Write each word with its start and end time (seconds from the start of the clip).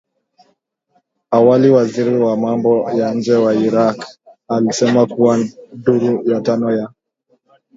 Awali 1.37 1.69
waziri 1.69 2.15
wa 2.17 2.37
mambo 2.37 2.91
ya 2.91 3.13
nje 3.13 3.33
wa 3.35 3.53
Iraq, 3.55 3.97
alisema 4.47 5.05
kuwa 5.05 5.39
duru 5.73 6.31
ya 6.31 6.41
tano 6.41 6.71
ya 6.77 6.89